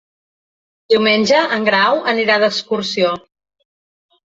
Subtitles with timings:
[0.93, 3.15] Diumenge en Grau anirà d'excursió.